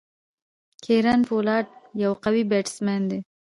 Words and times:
کیرن 0.83 1.19
پولارډ 1.27 1.67
یو 2.03 2.11
قوي 2.23 2.43
بيټسمېن 2.51 3.01
دئ. 3.09 3.19